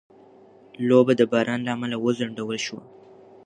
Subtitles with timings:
[0.87, 2.81] لوبه د باران له امله وځنډول شوه.